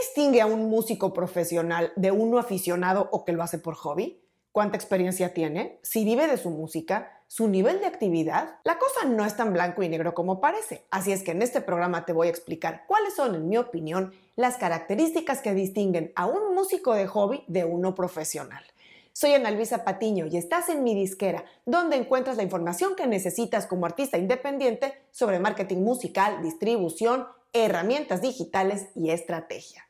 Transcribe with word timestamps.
distingue 0.00 0.40
a 0.40 0.46
un 0.46 0.68
músico 0.68 1.12
profesional 1.12 1.92
de 1.96 2.10
uno 2.10 2.38
aficionado 2.38 3.08
o 3.12 3.24
que 3.24 3.32
lo 3.32 3.42
hace 3.42 3.58
por 3.58 3.74
hobby? 3.74 4.22
¿Cuánta 4.52 4.76
experiencia 4.76 5.34
tiene? 5.34 5.78
¿Si 5.82 6.04
vive 6.04 6.26
de 6.26 6.36
su 6.36 6.50
música? 6.50 7.22
¿Su 7.26 7.46
nivel 7.48 7.80
de 7.80 7.86
actividad? 7.86 8.56
La 8.64 8.78
cosa 8.78 9.04
no 9.04 9.24
es 9.24 9.36
tan 9.36 9.52
blanco 9.52 9.82
y 9.82 9.88
negro 9.88 10.14
como 10.14 10.40
parece, 10.40 10.86
así 10.90 11.12
es 11.12 11.22
que 11.22 11.32
en 11.32 11.42
este 11.42 11.60
programa 11.60 12.06
te 12.06 12.12
voy 12.12 12.28
a 12.28 12.30
explicar 12.30 12.84
cuáles 12.88 13.14
son, 13.14 13.34
en 13.34 13.48
mi 13.48 13.58
opinión, 13.58 14.14
las 14.34 14.56
características 14.56 15.42
que 15.42 15.54
distinguen 15.54 16.12
a 16.16 16.26
un 16.26 16.54
músico 16.54 16.94
de 16.94 17.06
hobby 17.06 17.44
de 17.46 17.64
uno 17.64 17.94
profesional. 17.94 18.64
Soy 19.12 19.34
Ana 19.34 19.50
Luisa 19.50 19.84
Patiño 19.84 20.26
y 20.26 20.36
estás 20.36 20.68
en 20.68 20.84
mi 20.84 20.94
disquera, 20.94 21.44
donde 21.66 21.96
encuentras 21.96 22.36
la 22.36 22.44
información 22.44 22.94
que 22.94 23.06
necesitas 23.06 23.66
como 23.66 23.84
artista 23.84 24.16
independiente 24.16 24.94
sobre 25.10 25.40
marketing 25.40 25.78
musical, 25.78 26.40
distribución, 26.40 27.26
herramientas 27.52 28.22
digitales 28.22 28.88
y 28.94 29.10
estrategia. 29.10 29.87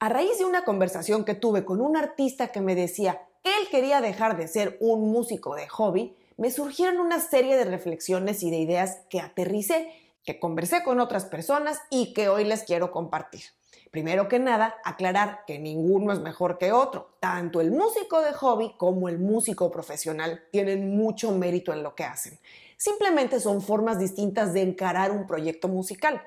A 0.00 0.08
raíz 0.08 0.38
de 0.38 0.44
una 0.44 0.62
conversación 0.62 1.24
que 1.24 1.34
tuve 1.34 1.64
con 1.64 1.80
un 1.80 1.96
artista 1.96 2.52
que 2.52 2.60
me 2.60 2.76
decía 2.76 3.20
que 3.42 3.50
él 3.50 3.68
quería 3.68 4.00
dejar 4.00 4.36
de 4.36 4.46
ser 4.46 4.76
un 4.78 5.10
músico 5.10 5.56
de 5.56 5.66
hobby, 5.66 6.16
me 6.36 6.52
surgieron 6.52 7.00
una 7.00 7.18
serie 7.18 7.56
de 7.56 7.64
reflexiones 7.64 8.44
y 8.44 8.50
de 8.52 8.58
ideas 8.58 9.00
que 9.10 9.20
aterricé, 9.20 9.92
que 10.24 10.38
conversé 10.38 10.84
con 10.84 11.00
otras 11.00 11.24
personas 11.24 11.80
y 11.90 12.12
que 12.14 12.28
hoy 12.28 12.44
les 12.44 12.62
quiero 12.62 12.92
compartir. 12.92 13.42
Primero 13.90 14.28
que 14.28 14.38
nada, 14.38 14.76
aclarar 14.84 15.40
que 15.48 15.58
ninguno 15.58 16.12
es 16.12 16.20
mejor 16.20 16.58
que 16.58 16.70
otro. 16.70 17.16
Tanto 17.18 17.60
el 17.60 17.72
músico 17.72 18.20
de 18.20 18.32
hobby 18.34 18.74
como 18.76 19.08
el 19.08 19.18
músico 19.18 19.68
profesional 19.72 20.44
tienen 20.52 20.96
mucho 20.96 21.32
mérito 21.32 21.72
en 21.72 21.82
lo 21.82 21.96
que 21.96 22.04
hacen. 22.04 22.38
Simplemente 22.76 23.40
son 23.40 23.62
formas 23.62 23.98
distintas 23.98 24.52
de 24.52 24.62
encarar 24.62 25.10
un 25.10 25.26
proyecto 25.26 25.66
musical. 25.66 26.22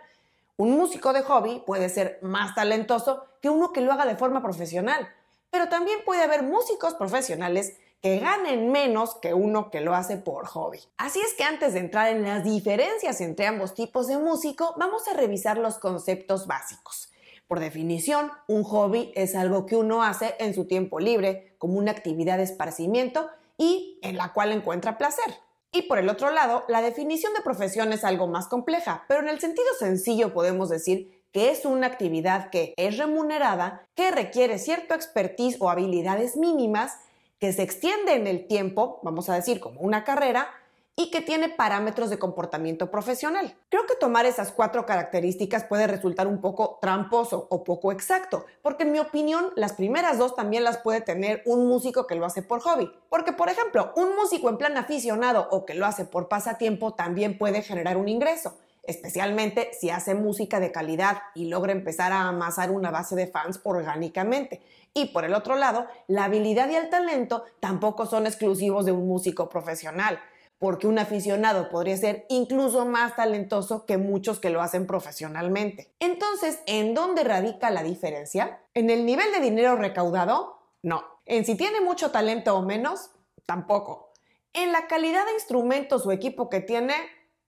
Un 0.57 0.77
músico 0.77 1.13
de 1.13 1.23
hobby 1.23 1.63
puede 1.65 1.89
ser 1.89 2.19
más 2.21 2.55
talentoso 2.55 3.25
que 3.41 3.49
uno 3.49 3.73
que 3.73 3.81
lo 3.81 3.91
haga 3.91 4.05
de 4.05 4.15
forma 4.15 4.41
profesional, 4.41 5.09
pero 5.49 5.69
también 5.69 5.99
puede 6.05 6.23
haber 6.23 6.43
músicos 6.43 6.93
profesionales 6.93 7.77
que 8.01 8.19
ganen 8.19 8.71
menos 8.71 9.15
que 9.15 9.33
uno 9.33 9.69
que 9.69 9.81
lo 9.81 9.93
hace 9.93 10.17
por 10.17 10.47
hobby. 10.47 10.79
Así 10.97 11.19
es 11.19 11.33
que 11.35 11.43
antes 11.43 11.73
de 11.73 11.79
entrar 11.79 12.09
en 12.09 12.23
las 12.23 12.43
diferencias 12.43 13.21
entre 13.21 13.45
ambos 13.45 13.75
tipos 13.75 14.07
de 14.07 14.17
músico, 14.17 14.73
vamos 14.77 15.07
a 15.07 15.13
revisar 15.13 15.57
los 15.57 15.77
conceptos 15.77 16.47
básicos. 16.47 17.11
Por 17.47 17.59
definición, 17.59 18.31
un 18.47 18.63
hobby 18.63 19.11
es 19.15 19.35
algo 19.35 19.65
que 19.65 19.75
uno 19.75 20.03
hace 20.03 20.35
en 20.39 20.55
su 20.55 20.65
tiempo 20.65 20.99
libre, 20.99 21.55
como 21.59 21.77
una 21.77 21.91
actividad 21.91 22.37
de 22.37 22.43
esparcimiento 22.43 23.29
y 23.57 23.99
en 24.01 24.17
la 24.17 24.33
cual 24.33 24.51
encuentra 24.51 24.97
placer. 24.97 25.35
Y 25.73 25.83
por 25.83 25.99
el 25.99 26.09
otro 26.09 26.31
lado, 26.31 26.65
la 26.67 26.81
definición 26.81 27.33
de 27.33 27.41
profesión 27.41 27.93
es 27.93 28.03
algo 28.03 28.27
más 28.27 28.47
compleja, 28.47 29.05
pero 29.07 29.21
en 29.21 29.29
el 29.29 29.39
sentido 29.39 29.67
sencillo 29.79 30.33
podemos 30.33 30.67
decir 30.67 31.23
que 31.31 31.49
es 31.49 31.63
una 31.63 31.87
actividad 31.87 32.49
que 32.49 32.73
es 32.75 32.97
remunerada, 32.97 33.87
que 33.95 34.11
requiere 34.11 34.59
cierto 34.59 34.93
expertise 34.95 35.55
o 35.61 35.69
habilidades 35.69 36.35
mínimas, 36.35 36.97
que 37.39 37.53
se 37.53 37.63
extiende 37.63 38.15
en 38.15 38.27
el 38.27 38.47
tiempo, 38.47 38.99
vamos 39.01 39.29
a 39.29 39.35
decir 39.35 39.61
como 39.61 39.79
una 39.79 40.03
carrera, 40.03 40.49
y 40.95 41.09
que 41.09 41.21
tiene 41.21 41.49
parámetros 41.49 42.09
de 42.09 42.19
comportamiento 42.19 42.91
profesional. 42.91 43.55
Creo 43.69 43.85
que 43.87 43.95
tomar 43.95 44.25
esas 44.25 44.51
cuatro 44.51 44.85
características 44.85 45.63
puede 45.63 45.87
resultar 45.87 46.27
un 46.27 46.41
poco 46.41 46.77
tramposo 46.81 47.47
o 47.49 47.63
poco 47.63 47.91
exacto, 47.91 48.45
porque 48.61 48.83
en 48.83 48.91
mi 48.91 48.99
opinión 48.99 49.51
las 49.55 49.73
primeras 49.73 50.17
dos 50.17 50.35
también 50.35 50.63
las 50.63 50.77
puede 50.77 51.01
tener 51.01 51.41
un 51.45 51.67
músico 51.67 52.07
que 52.07 52.15
lo 52.15 52.25
hace 52.25 52.41
por 52.41 52.59
hobby. 52.61 52.91
Porque, 53.09 53.33
por 53.33 53.49
ejemplo, 53.49 53.93
un 53.95 54.15
músico 54.15 54.49
en 54.49 54.57
plan 54.57 54.77
aficionado 54.77 55.47
o 55.51 55.65
que 55.65 55.73
lo 55.73 55.85
hace 55.85 56.05
por 56.05 56.27
pasatiempo 56.27 56.93
también 56.93 57.37
puede 57.37 57.61
generar 57.61 57.97
un 57.97 58.09
ingreso 58.09 58.53
especialmente 58.83 59.69
si 59.79 59.89
hace 59.89 60.15
música 60.15 60.59
de 60.59 60.71
calidad 60.71 61.21
y 61.35 61.45
logra 61.45 61.71
empezar 61.71 62.11
a 62.11 62.27
amasar 62.27 62.71
una 62.71 62.91
base 62.91 63.15
de 63.15 63.27
fans 63.27 63.59
orgánicamente. 63.63 64.61
Y 64.93 65.07
por 65.07 65.23
el 65.23 65.33
otro 65.33 65.55
lado, 65.55 65.87
la 66.07 66.25
habilidad 66.25 66.69
y 66.69 66.75
el 66.75 66.89
talento 66.89 67.45
tampoco 67.59 68.05
son 68.05 68.25
exclusivos 68.25 68.85
de 68.85 68.91
un 68.91 69.07
músico 69.07 69.49
profesional 69.49 70.19
porque 70.61 70.85
un 70.85 70.99
aficionado 70.99 71.69
podría 71.69 71.97
ser 71.97 72.27
incluso 72.29 72.85
más 72.85 73.15
talentoso 73.15 73.87
que 73.87 73.97
muchos 73.97 74.39
que 74.39 74.51
lo 74.51 74.61
hacen 74.61 74.85
profesionalmente. 74.85 75.91
Entonces, 75.99 76.59
¿en 76.67 76.93
dónde 76.93 77.23
radica 77.23 77.71
la 77.71 77.81
diferencia? 77.81 78.61
¿En 78.75 78.91
el 78.91 79.03
nivel 79.07 79.31
de 79.31 79.39
dinero 79.39 79.75
recaudado? 79.75 80.59
No. 80.83 81.03
¿En 81.25 81.45
si 81.45 81.55
tiene 81.55 81.81
mucho 81.81 82.11
talento 82.11 82.55
o 82.55 82.61
menos? 82.61 83.09
Tampoco. 83.47 84.11
¿En 84.53 84.71
la 84.71 84.85
calidad 84.85 85.25
de 85.25 85.33
instrumentos 85.33 86.05
o 86.05 86.11
equipo 86.11 86.47
que 86.47 86.59
tiene? 86.59 86.93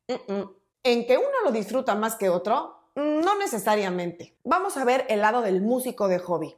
¿En 0.07 1.05
que 1.05 1.17
uno 1.19 1.41
lo 1.45 1.51
disfruta 1.51 1.93
más 1.93 2.15
que 2.15 2.29
otro? 2.29 2.79
No 2.95 3.37
necesariamente. 3.37 4.35
Vamos 4.43 4.75
a 4.75 4.85
ver 4.85 5.05
el 5.07 5.21
lado 5.21 5.41
del 5.41 5.61
músico 5.61 6.07
de 6.07 6.17
hobby. 6.17 6.55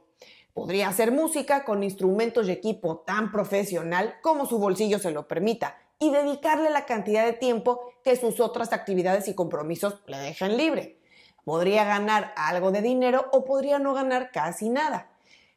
Podría 0.56 0.88
hacer 0.88 1.12
música 1.12 1.66
con 1.66 1.82
instrumentos 1.82 2.48
y 2.48 2.50
equipo 2.50 3.00
tan 3.00 3.30
profesional 3.30 4.14
como 4.22 4.46
su 4.46 4.58
bolsillo 4.58 4.98
se 4.98 5.10
lo 5.10 5.28
permita 5.28 5.76
y 5.98 6.10
dedicarle 6.10 6.70
la 6.70 6.86
cantidad 6.86 7.26
de 7.26 7.34
tiempo 7.34 7.92
que 8.02 8.16
sus 8.16 8.40
otras 8.40 8.72
actividades 8.72 9.28
y 9.28 9.34
compromisos 9.34 10.00
le 10.06 10.16
dejan 10.16 10.56
libre. 10.56 10.98
Podría 11.44 11.84
ganar 11.84 12.32
algo 12.38 12.72
de 12.72 12.80
dinero 12.80 13.26
o 13.32 13.44
podría 13.44 13.78
no 13.78 13.92
ganar 13.92 14.30
casi 14.32 14.70
nada. 14.70 15.10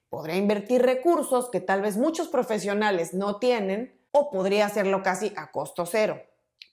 Podría 0.10 0.36
invertir 0.36 0.82
recursos 0.82 1.50
que 1.50 1.62
tal 1.62 1.82
vez 1.82 1.96
muchos 1.96 2.28
profesionales 2.28 3.14
no 3.14 3.38
tienen 3.38 3.98
o 4.12 4.30
podría 4.30 4.66
hacerlo 4.66 5.02
casi 5.02 5.32
a 5.38 5.50
costo 5.50 5.86
cero. 5.86 6.22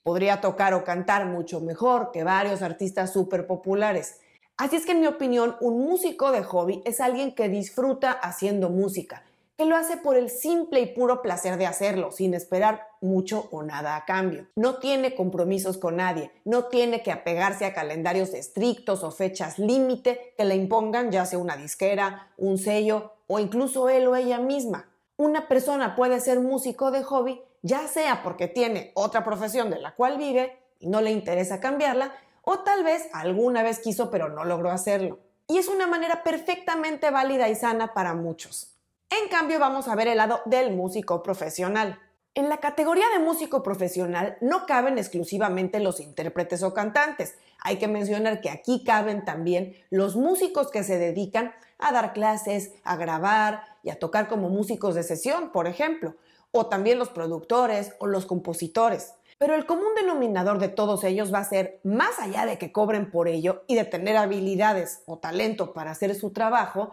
Podría 0.03 0.41
tocar 0.41 0.73
o 0.73 0.83
cantar 0.83 1.27
mucho 1.27 1.61
mejor 1.61 2.11
que 2.11 2.25
varios 2.25 2.61
artistas 2.61 3.13
súper 3.13 3.47
populares. 3.47 4.19
Así 4.57 4.75
es 4.75 4.85
que 4.85 4.93
en 4.93 5.01
mi 5.01 5.07
opinión, 5.07 5.55
un 5.61 5.79
músico 5.79 6.31
de 6.31 6.43
hobby 6.43 6.81
es 6.85 6.99
alguien 6.99 7.33
que 7.35 7.47
disfruta 7.47 8.11
haciendo 8.11 8.69
música 8.69 9.23
que 9.57 9.65
lo 9.65 9.75
hace 9.75 9.97
por 9.97 10.15
el 10.15 10.29
simple 10.29 10.81
y 10.81 10.85
puro 10.85 11.23
placer 11.23 11.57
de 11.57 11.65
hacerlo, 11.65 12.11
sin 12.11 12.35
esperar 12.35 12.89
mucho 13.01 13.49
o 13.51 13.63
nada 13.63 13.95
a 13.95 14.05
cambio. 14.05 14.45
No 14.55 14.77
tiene 14.77 15.15
compromisos 15.15 15.79
con 15.79 15.95
nadie, 15.95 16.31
no 16.45 16.65
tiene 16.65 17.01
que 17.01 17.11
apegarse 17.11 17.65
a 17.65 17.73
calendarios 17.73 18.35
estrictos 18.35 19.03
o 19.03 19.09
fechas 19.09 19.57
límite 19.57 20.35
que 20.37 20.45
le 20.45 20.55
impongan 20.55 21.11
ya 21.11 21.25
sea 21.25 21.39
una 21.39 21.57
disquera, 21.57 22.31
un 22.37 22.59
sello 22.59 23.13
o 23.25 23.39
incluso 23.39 23.89
él 23.89 24.05
o 24.05 24.15
ella 24.15 24.37
misma. 24.37 24.91
Una 25.17 25.47
persona 25.47 25.95
puede 25.95 26.19
ser 26.19 26.39
músico 26.39 26.91
de 26.91 27.03
hobby 27.03 27.41
ya 27.63 27.87
sea 27.87 28.21
porque 28.21 28.47
tiene 28.47 28.91
otra 28.93 29.23
profesión 29.23 29.71
de 29.71 29.79
la 29.79 29.95
cual 29.95 30.19
vive 30.19 30.55
y 30.79 30.87
no 30.87 31.01
le 31.01 31.09
interesa 31.09 31.59
cambiarla, 31.59 32.13
o 32.49 32.59
tal 32.59 32.85
vez 32.85 33.09
alguna 33.11 33.61
vez 33.61 33.79
quiso 33.79 34.09
pero 34.09 34.29
no 34.29 34.45
logró 34.45 34.71
hacerlo. 34.71 35.19
Y 35.49 35.57
es 35.57 35.67
una 35.67 35.85
manera 35.85 36.23
perfectamente 36.23 37.11
válida 37.11 37.49
y 37.49 37.55
sana 37.55 37.93
para 37.93 38.13
muchos. 38.13 38.71
En 39.09 39.27
cambio, 39.27 39.59
vamos 39.59 39.89
a 39.89 39.95
ver 39.95 40.07
el 40.07 40.15
lado 40.15 40.39
del 40.45 40.73
músico 40.73 41.21
profesional. 41.23 41.99
En 42.35 42.47
la 42.47 42.57
categoría 42.57 43.09
de 43.09 43.19
músico 43.19 43.63
profesional 43.63 44.37
no 44.39 44.65
caben 44.65 44.97
exclusivamente 44.97 45.81
los 45.81 45.99
intérpretes 45.99 46.63
o 46.63 46.73
cantantes. 46.73 47.35
Hay 47.59 47.79
que 47.79 47.89
mencionar 47.89 48.39
que 48.39 48.49
aquí 48.49 48.85
caben 48.85 49.25
también 49.25 49.75
los 49.89 50.15
músicos 50.15 50.71
que 50.71 50.85
se 50.85 50.97
dedican 50.97 51.53
a 51.79 51.91
dar 51.91 52.13
clases, 52.13 52.71
a 52.85 52.95
grabar 52.95 53.63
y 53.83 53.89
a 53.89 53.99
tocar 53.99 54.29
como 54.29 54.47
músicos 54.47 54.95
de 54.95 55.03
sesión, 55.03 55.51
por 55.51 55.67
ejemplo, 55.67 56.15
o 56.51 56.67
también 56.67 56.97
los 56.97 57.09
productores 57.09 57.91
o 57.99 58.07
los 58.07 58.25
compositores. 58.25 59.15
Pero 59.37 59.55
el 59.55 59.65
común 59.65 59.93
denominador 59.95 60.57
de 60.57 60.69
todos 60.69 61.03
ellos 61.03 61.31
va 61.33 61.39
a 61.39 61.43
ser, 61.43 61.79
más 61.83 62.19
allá 62.19 62.45
de 62.45 62.57
que 62.57 62.71
cobren 62.71 63.11
por 63.11 63.27
ello 63.27 63.63
y 63.67 63.75
de 63.75 63.85
tener 63.85 64.17
habilidades 64.17 65.03
o 65.05 65.19
talento 65.19 65.73
para 65.73 65.91
hacer 65.91 66.15
su 66.15 66.31
trabajo, 66.31 66.91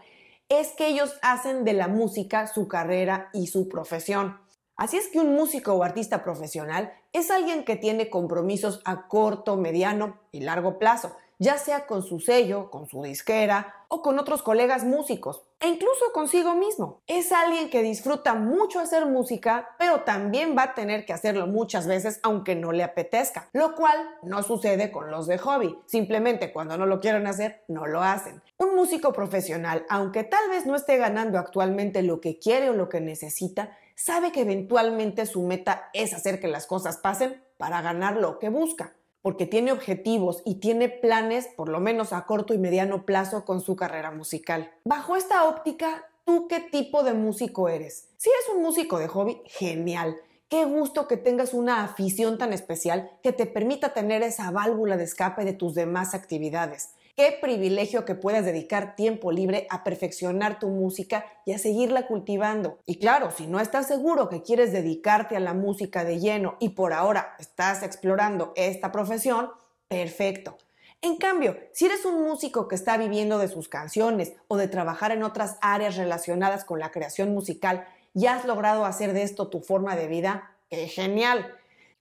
es 0.49 0.73
que 0.73 0.89
ellos 0.89 1.17
hacen 1.23 1.65
de 1.65 1.73
la 1.73 1.89
música 1.89 2.47
su 2.47 2.69
carrera 2.69 3.31
y 3.33 3.47
su 3.47 3.69
profesión. 3.69 4.39
Así 4.77 4.97
es 4.97 5.09
que 5.09 5.21
un 5.21 5.35
músico 5.35 5.73
o 5.73 5.85
artista 5.85 6.23
profesional 6.23 6.93
es 7.13 7.31
alguien 7.31 7.65
que 7.65 7.77
tiene 7.77 8.11
compromisos 8.11 8.83
a 8.85 9.07
corto, 9.09 9.57
mediano 9.57 10.19
y 10.33 10.41
largo 10.41 10.79
plazo, 10.79 11.17
ya 11.39 11.59
sea 11.59 11.87
con 11.87 12.03
su 12.03 12.21
sello, 12.21 12.71
con 12.71 12.87
su 12.87 13.03
disquera 13.03 13.75
o 13.89 14.03
con 14.03 14.19
otros 14.19 14.43
colegas 14.43 14.85
músicos 14.85 15.43
e 15.61 15.69
incluso 15.69 16.13
consigo 16.13 16.55
mismo. 16.55 17.01
Es 17.07 17.33
alguien 17.33 17.71
que 17.71 17.83
disfruta 17.83 18.35
mucho 18.35 18.81
hacer 18.81 19.07
música, 19.07 19.71
pero 19.79 20.01
también 20.01 20.57
va 20.57 20.65
a 20.65 20.75
tener 20.75 21.07
que 21.07 21.13
hacerlo 21.13 21.47
muchas 21.47 21.87
veces 21.87 22.21
aunque 22.23 22.55
no 22.55 22.73
le 22.73 22.83
apetezca, 22.83 23.49
lo 23.53 23.75
cual 23.75 23.97
no 24.23 24.43
sucede 24.43 24.93
con 24.93 25.11
los 25.11 25.27
de 25.27 25.39
hobby. 25.39 25.79
Simplemente 25.87 26.53
cuando 26.53 26.77
no 26.77 26.87
lo 26.87 27.01
quieren 27.01 27.27
hacer, 27.27 27.65
no 27.69 27.87
lo 27.87 28.03
hacen. 28.03 28.43
Un 28.59 28.75
músico 28.75 29.13
profesional, 29.13 29.87
aunque 29.89 30.25
tal 30.25 30.49
vez 30.51 30.67
no 30.67 30.77
esté 30.77 30.97
ganando 30.97 31.39
actualmente 31.39 32.03
lo 32.03 32.21
que 32.21 32.39
quiere 32.39 32.71
o 32.71 32.75
lo 32.75 32.89
que 32.89 33.01
necesita, 33.01 33.77
sabe 33.95 34.33
que 34.33 34.41
eventualmente 34.41 35.25
su 35.25 35.43
meta 35.43 35.89
es 35.93 36.13
hacer 36.13 36.41
que 36.41 36.49
las 36.49 36.67
cosas 36.67 36.99
pasen 36.99 37.43
para 37.57 37.81
ganar 37.81 38.17
lo 38.17 38.39
que 38.39 38.49
busca 38.49 38.93
porque 39.25 39.47
tiene 39.47 39.73
objetivos 39.73 40.43
y 40.45 40.57
tiene 40.57 40.91
planes, 40.91 41.49
por 41.57 41.71
lo 41.71 41.81
menos 41.81 42.13
a 42.13 42.27
corto 42.27 42.53
y 42.53 42.59
mediano 42.59 43.07
plazo, 43.07 43.47
con 43.47 43.63
su 43.63 43.75
carrera 43.75 44.11
musical. 44.11 44.71
Bajo 44.85 45.17
esta 45.17 45.49
óptica, 45.49 46.05
¿tú 46.27 46.47
qué 46.47 46.61
tipo 46.61 47.03
de 47.05 47.15
músico 47.15 47.71
eres? 47.71 48.11
Si 48.19 48.29
eres 48.29 48.55
un 48.55 48.63
músico 48.63 48.99
de 48.99 49.09
hobby, 49.09 49.41
genial. 49.47 50.19
Qué 50.51 50.67
gusto 50.67 51.09
que 51.09 51.17
tengas 51.17 51.55
una 51.55 51.85
afición 51.85 52.37
tan 52.37 52.53
especial 52.53 53.13
que 53.23 53.33
te 53.33 53.47
permita 53.47 53.95
tener 53.95 54.23
esa 54.23 54.51
válvula 54.51 54.99
de 54.99 55.05
escape 55.05 55.47
de 55.47 55.55
tus 55.55 55.75
demás 55.75 56.13
actividades. 56.13 56.91
Qué 57.17 57.39
privilegio 57.41 58.05
que 58.05 58.17
puedas 58.17 58.45
dedicar 58.45 58.97
tiempo 58.97 59.31
libre 59.31 59.69
a 59.71 59.85
perfeccionar 59.85 60.59
tu 60.59 60.67
música 60.67 61.25
y 61.47 61.53
a 61.53 61.59
seguirla 61.59 62.09
cultivando. 62.09 62.81
Y 62.87 62.99
claro, 62.99 63.31
si 63.31 63.47
no 63.47 63.61
estás 63.61 63.87
seguro 63.87 64.29
que 64.29 64.43
quieres 64.43 64.73
dedicarte 64.73 65.37
a 65.37 65.41
la 65.41 65.55
música 65.55 66.03
de 66.03 66.19
lleno 66.19 66.57
y 66.59 66.71
por 66.71 66.93
ahora 66.93 67.37
estás 67.39 67.85
explorando 67.85 68.53
esta 68.57 68.91
profesión, 68.91 69.51
perfecto. 69.87 70.59
En 71.03 71.17
cambio, 71.17 71.57
si 71.73 71.87
eres 71.87 72.05
un 72.05 72.25
músico 72.25 72.67
que 72.67 72.75
está 72.75 72.97
viviendo 72.97 73.39
de 73.39 73.47
sus 73.47 73.69
canciones 73.69 74.33
o 74.49 74.57
de 74.57 74.67
trabajar 74.67 75.13
en 75.13 75.23
otras 75.23 75.57
áreas 75.61 75.97
relacionadas 75.97 76.65
con 76.65 76.81
la 76.81 76.91
creación 76.91 77.33
musical 77.33 77.87
y 78.13 78.27
has 78.27 78.45
logrado 78.45 78.85
hacer 78.85 79.13
de 79.13 79.23
esto 79.23 79.47
tu 79.47 79.61
forma 79.61 79.95
de 79.95 80.09
vida, 80.09 80.51
¡qué 80.69 80.89
genial! 80.89 81.55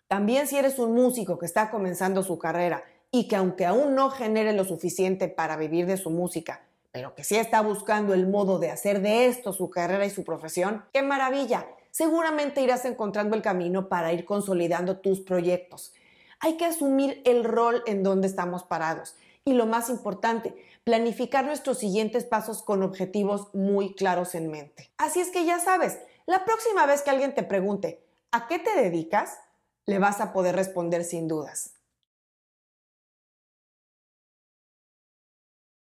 También 0.08 0.48
si 0.48 0.58
eres 0.58 0.80
un 0.80 0.94
músico 0.96 1.38
que 1.38 1.46
está 1.46 1.70
comenzando 1.70 2.24
su 2.24 2.40
carrera 2.40 2.84
y 3.16 3.28
que 3.28 3.36
aunque 3.36 3.68
aún 3.68 3.94
no 3.94 4.10
genere 4.10 4.54
lo 4.54 4.66
suficiente 4.66 5.28
para 5.28 5.56
vivir 5.56 5.86
de 5.86 5.98
su 5.98 6.10
música, 6.10 6.64
pero 6.92 7.14
que 7.14 7.24
sí 7.24 7.36
está 7.36 7.62
buscando 7.62 8.16
el 8.16 8.28
modo 8.28 8.58
de 8.58 8.72
hacer 8.72 9.02
de 9.04 9.28
esto 9.28 9.54
su 9.54 9.70
carrera 9.70 10.08
y 10.08 10.10
su 10.10 10.24
profesión, 10.24 10.84
¡qué 10.92 11.04
maravilla! 11.04 11.68
Seguramente 11.92 12.62
irás 12.62 12.86
encontrando 12.86 13.36
el 13.36 13.44
camino 13.44 13.88
para 13.88 14.12
ir 14.14 14.26
consolidando 14.26 14.98
tus 14.98 15.22
proyectos. 15.22 15.94
Hay 16.40 16.58
que 16.58 16.66
asumir 16.66 17.22
el 17.24 17.44
rol 17.44 17.84
en 17.86 18.02
donde 18.02 18.26
estamos 18.26 18.64
parados 18.64 19.16
y 19.46 19.54
lo 19.54 19.68
más 19.68 19.92
importante, 19.92 20.56
planificar 20.84 21.46
nuestros 21.46 21.78
siguientes 21.78 22.24
pasos 22.24 22.64
con 22.64 22.82
objetivos 22.82 23.54
muy 23.54 23.94
claros 23.94 24.34
en 24.34 24.50
mente. 24.50 24.90
Así 24.98 25.20
es 25.20 25.30
que 25.30 25.46
ya 25.46 25.60
sabes, 25.60 26.00
la 26.26 26.46
próxima 26.46 26.88
vez 26.88 27.04
que 27.04 27.12
alguien 27.12 27.36
te 27.36 27.44
pregunte, 27.44 28.04
¿a 28.32 28.48
qué 28.48 28.58
te 28.58 28.74
dedicas? 28.76 29.38
Le 29.86 30.00
vas 30.00 30.20
a 30.20 30.34
poder 30.34 30.56
responder 30.56 31.04
sin 31.04 31.28
dudas 31.28 31.76